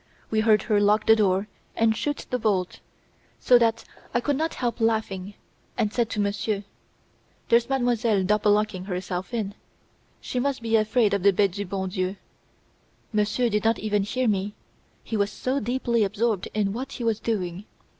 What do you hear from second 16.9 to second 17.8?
he was doing.